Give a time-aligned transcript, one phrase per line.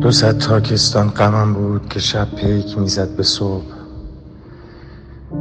[0.00, 3.64] دو صد تاکستان غمم بود که شب پیک می‌زد به صبح.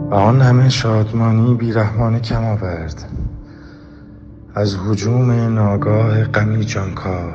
[0.09, 3.03] و آن همه شادمانی بیرحمانه کم آورد.
[4.55, 7.33] از هجوم ناگاه غمی جانکاه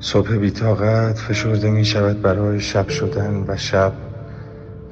[0.00, 3.92] صبح بیتاقت فشرده می شود برای شب شدن و شب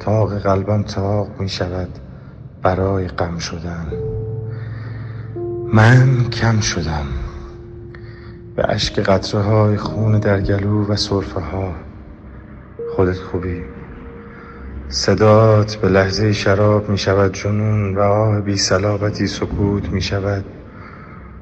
[0.00, 1.88] تاق قلبم تاق می شود
[2.62, 3.86] برای غم شدن.
[5.72, 7.06] من کم شدم.
[8.56, 11.72] به اشک قطره های خون در گلو و صرفه ها
[12.96, 13.62] خودت خوبی.
[14.88, 20.44] صدات به لحظه شراب می شود جنون و آه بی سلابتی سکوت می شود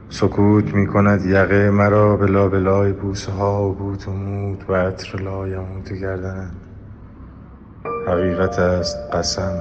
[0.09, 5.21] سکوت می کند یقه مرا به لابلای بوسه ها و بوت و مود و عطر
[5.23, 6.51] لایموت گردن.
[8.09, 9.59] حقیقت است قسم.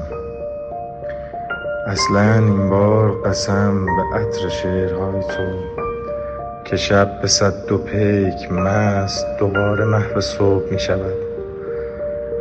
[1.88, 5.83] اصلا این بار قسم به عطر شعرهای تو.
[6.66, 11.14] که شب به صد دو پیک مست دوباره محو صبح می شود.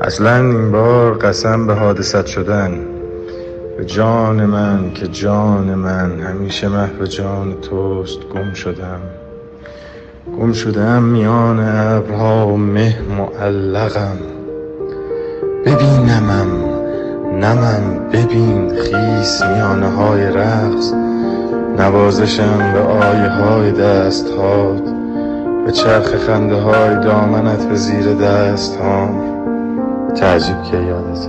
[0.01, 2.79] اصلا این بار قسم به حادثت شدن.
[3.79, 9.01] به جان من که جان من همیشه محو جان توست گم شدم.
[10.39, 14.19] گم شدم میان ابرها و مه معلقم.
[15.67, 16.49] ببینمم
[17.41, 20.93] نمم ببین خیس میانه های رقص.
[21.79, 24.83] نوازشم به آیه های دست هات
[25.67, 29.33] به چرخ خنده های دامنت به زیر دست هام
[30.15, 31.29] تعجب که یادت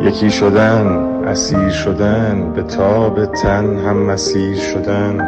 [0.00, 0.86] یکی شدن
[1.26, 5.18] اسیر شدن به تاب تن هم مسیر شدن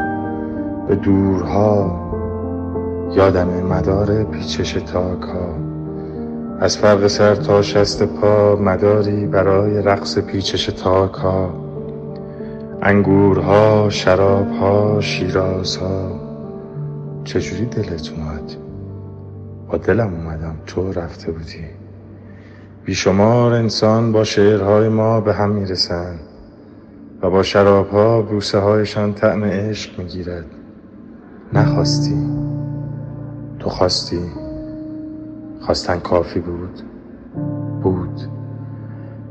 [0.88, 2.00] به دورها.
[3.12, 5.54] یادم مدار پیچش تاک ها
[6.60, 11.69] از فرق سر تا شست پا مداری برای رقص پیچش تاک ها
[12.82, 16.20] انگورها شرابها شیرازها.
[17.24, 18.52] چجوری دلت اومد؟
[19.68, 21.64] با دلم اومدم تو رفته بودی.
[22.84, 26.20] بیشمار انسان با شعرهای ما به هم می‌رسند
[27.22, 30.46] و با شرابها بوسه هایشان طعم عشق می‌گیرد.
[31.52, 32.16] نخواستی؟
[33.58, 34.20] تو خواستی؟
[35.60, 36.82] خواستن کافی بود؟
[37.82, 38.39] بود.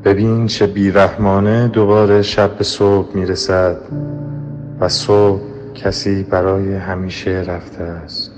[0.06, 3.78] ببین چه بیرحمانه دوباره شب به صبح می‌رسد
[4.80, 5.42] و صبح
[5.76, 8.32] کسی برای همیشه رفته است.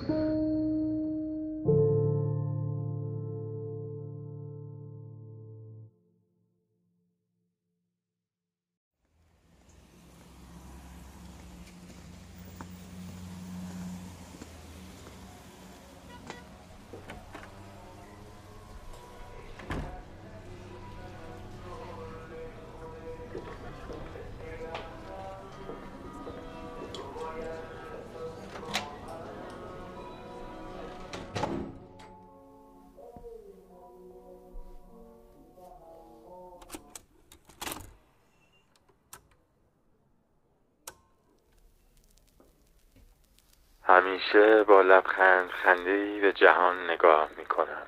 [44.02, 47.88] همیشه با لبخند خنده به جهان نگاه می کنم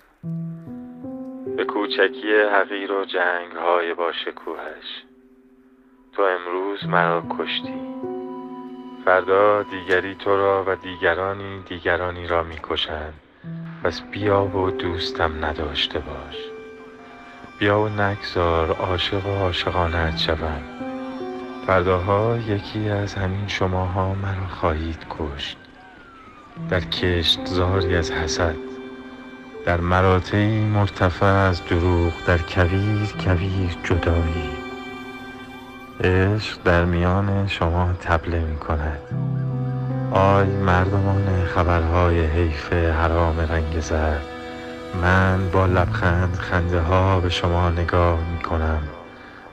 [1.55, 5.03] به کوچکی حقیر و جنگ های با شکوهش.
[6.15, 7.81] تو امروز مرا کشتی.
[9.05, 13.13] فردا دیگری تو را و دیگرانی دیگرانی را می کشند
[13.83, 16.37] پس بیا و دوستم نداشته باش.
[17.59, 20.63] بیا و نگذار عاشق و عاشقانت شوم.
[21.67, 25.62] فرداها یکی از همین شماها مرا خواهید کشت.
[26.69, 28.55] در کشتزاری از حسد
[29.65, 34.49] در مراتعی مرتفع از دروغ در کویر کویر جدایی.
[36.03, 38.99] عشق در میان شما تبله می کند
[40.11, 44.25] آی مردمان خبرهای حیف حرام رنگ زرد
[45.01, 48.81] من با لبخند خنده ها به شما نگاه می کنم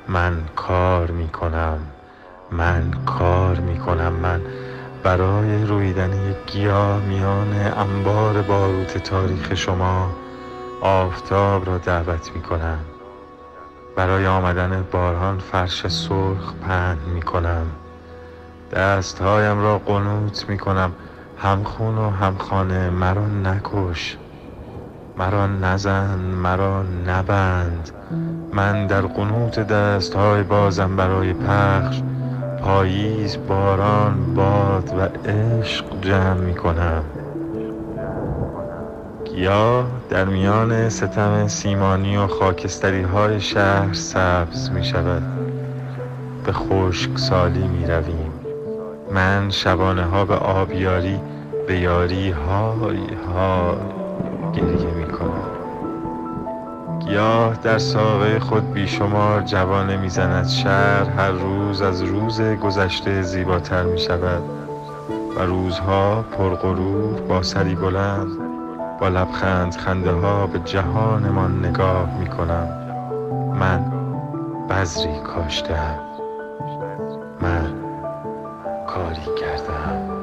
[0.09, 1.79] من کار می کنم
[2.51, 4.41] من کار می کنم من
[5.03, 10.11] برای رویدن یک گیاه میان انبار باروت تاریخ شما
[10.81, 12.79] آفتاب را دعوت می کنم
[13.97, 17.67] برای آمدن باران فرش سرخ پهن می کنم
[18.73, 20.93] دستهایم را قنوت می کنم
[21.39, 24.17] همخون و همخانه مرا نکش.
[25.17, 27.91] مرا نزن مرا نبند.
[28.53, 32.03] من در قنوت دستهای بازم برای پخش.
[32.63, 37.05] پاییز باران باد و عشق جمع می کنم.
[39.25, 45.23] گیاه در میان ستم سیمانی و خاکستری های شهر سبز می شود.
[46.45, 48.33] به خشک سالی می رویم.
[49.11, 51.21] من شبانه ها به آبیاری
[51.67, 52.97] به یاری های
[53.35, 53.77] های
[54.53, 55.50] گریه می کنم.
[57.01, 63.99] گیاه در ساقه خود بیشمار جوانه می‌زند شهر هر روز از روز گذشته زیباتر می
[63.99, 64.43] شود
[65.37, 68.29] و روزها پرغرور با سری بلند
[69.01, 72.69] با لبخند خنده ها به جهانمان نگاه می کنم
[73.55, 73.93] من
[74.71, 75.99] بذری کاشتم
[77.41, 77.75] من
[78.87, 80.21] کاری کردم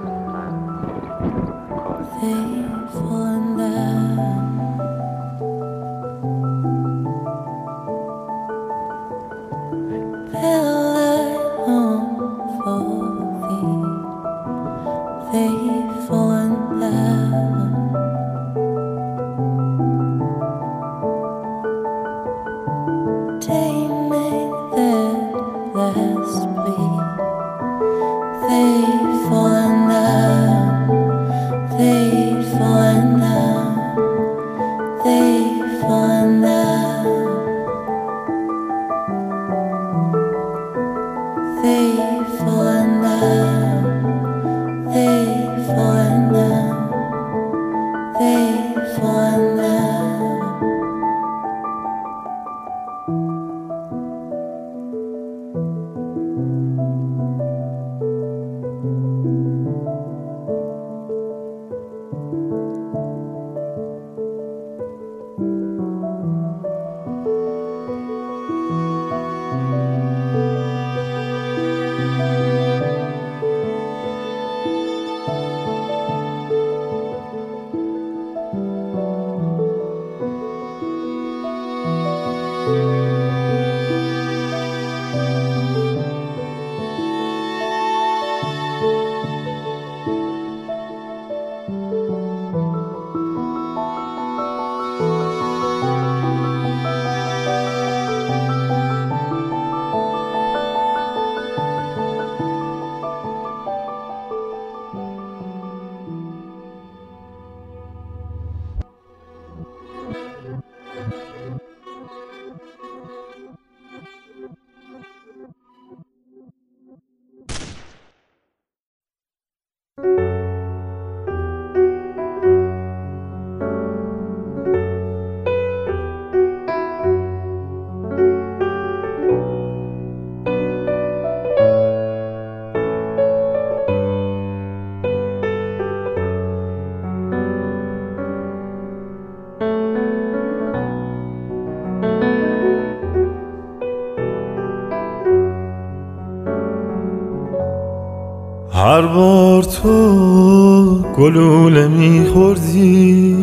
[148.97, 153.37] هر بار تو گلوله میخوردی.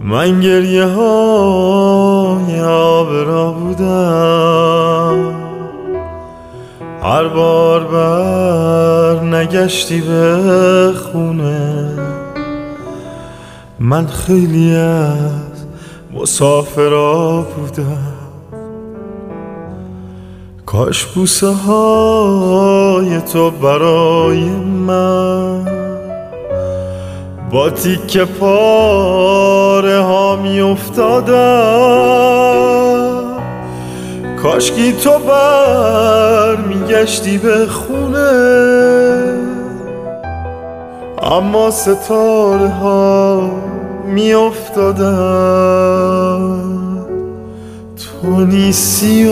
[0.00, 2.60] من گریه های
[3.24, 5.34] را بودم.
[7.02, 11.88] هر بار بر نگشتی به خونه.
[13.80, 15.64] من خیلی از
[16.14, 18.19] مسافرا بودم.
[20.72, 24.44] کاش بوسه های تو برای
[24.86, 25.64] من.
[27.52, 31.30] با تیک پاره ها می افتادم
[34.42, 38.30] کاشکی تو بر می گشتی به خونه.
[41.22, 43.50] اما ستاره ها
[44.06, 45.50] می افتادم
[47.96, 49.28] تو نیستی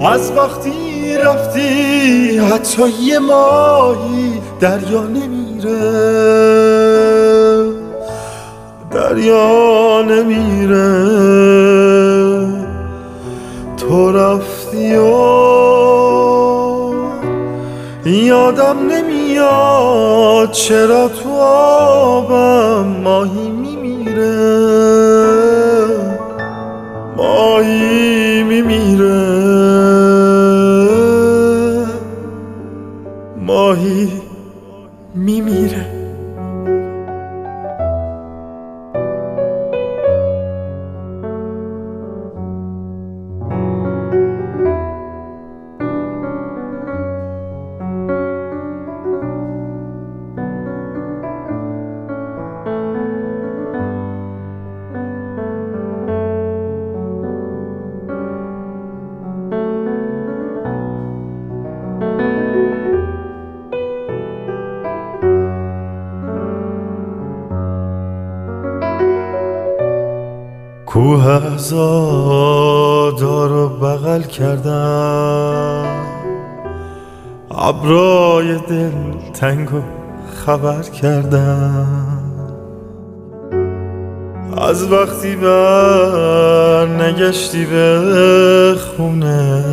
[0.00, 5.78] از وقتی رفتی حتی یه ماهی دریا نمیره.
[8.90, 11.38] دریا نمیره.
[13.76, 15.08] تو رفتی و
[18.04, 23.57] یادم نمیاد چرا تو آبم ماهی
[33.40, 34.12] ماهی
[35.14, 36.07] میمیره
[71.58, 75.86] کوه ازادا رو بغل کردم.
[77.50, 78.92] ابرای دل
[79.34, 79.80] تنگو
[80.46, 81.86] خبر کردم.
[84.58, 89.64] از وقتی بر نگشتی به خونه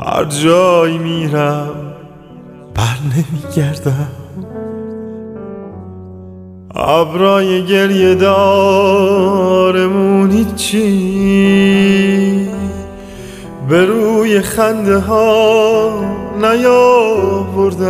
[0.00, 1.70] هر جایی میرم
[2.74, 4.08] بر نمیگردم.
[6.74, 9.67] ابرای گریه دارمون
[10.58, 12.48] چی
[13.68, 15.90] به روی خنده ها
[16.40, 17.84] نیاوردن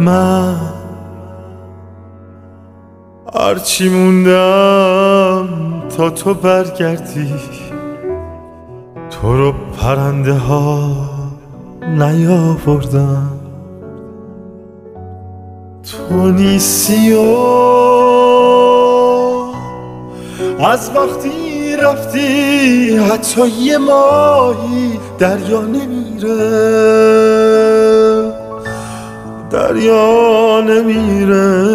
[0.00, 0.56] من.
[3.34, 5.48] هرچی موندم
[5.96, 7.34] تا تو برگردی
[9.10, 10.96] تو رو پرنده ها
[11.82, 13.30] نیاوردن
[15.82, 17.24] تو نیستی و
[20.60, 26.34] از وقتی رفتی حتی یه ماهی دریا نمیره.
[29.50, 31.74] دریا نمیره.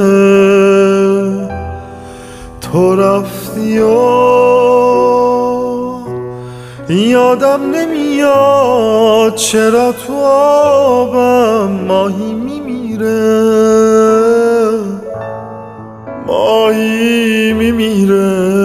[2.61, 3.89] تو رفتی و
[6.89, 13.39] یادم نمیاد چرا تو آبم ماهی میمیره؟
[16.27, 18.58] ماهی میمیره.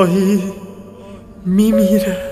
[0.00, 0.42] ماهی
[1.46, 2.29] میمیره